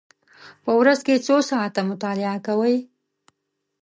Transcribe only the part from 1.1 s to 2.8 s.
څو ساعته مطالعه کوئ؟